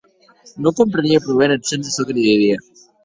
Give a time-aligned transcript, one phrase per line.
[0.61, 2.57] Non comprenie pro ben eth sens de çò que li didie.